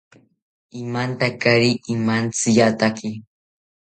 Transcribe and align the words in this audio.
Imantakari 0.81 1.71
imantziyataki 1.93 3.09